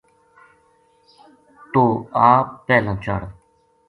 [1.71, 1.91] توہ
[2.31, 3.25] آپ پہلاں چڑھ